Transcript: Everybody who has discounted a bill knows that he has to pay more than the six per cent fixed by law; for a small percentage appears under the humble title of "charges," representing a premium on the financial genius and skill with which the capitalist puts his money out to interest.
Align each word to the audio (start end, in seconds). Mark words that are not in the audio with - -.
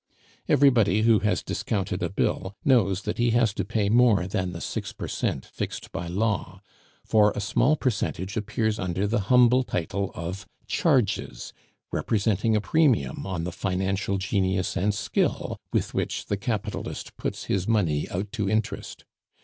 Everybody 0.49 1.03
who 1.03 1.19
has 1.19 1.43
discounted 1.43 2.01
a 2.01 2.09
bill 2.09 2.55
knows 2.65 3.03
that 3.03 3.19
he 3.19 3.29
has 3.37 3.53
to 3.53 3.63
pay 3.63 3.87
more 3.87 4.25
than 4.25 4.51
the 4.51 4.59
six 4.59 4.91
per 4.93 5.07
cent 5.07 5.45
fixed 5.45 5.91
by 5.91 6.07
law; 6.07 6.59
for 7.05 7.31
a 7.35 7.39
small 7.39 7.75
percentage 7.75 8.35
appears 8.35 8.79
under 8.79 9.05
the 9.05 9.19
humble 9.29 9.61
title 9.61 10.11
of 10.15 10.47
"charges," 10.65 11.53
representing 11.91 12.55
a 12.55 12.61
premium 12.61 13.27
on 13.27 13.43
the 13.43 13.51
financial 13.51 14.17
genius 14.17 14.75
and 14.75 14.95
skill 14.95 15.59
with 15.71 15.93
which 15.93 16.25
the 16.25 16.35
capitalist 16.37 17.15
puts 17.15 17.43
his 17.43 17.67
money 17.67 18.09
out 18.09 18.31
to 18.31 18.49
interest. 18.49 19.05